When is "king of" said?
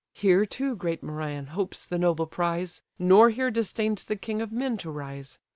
4.15-4.51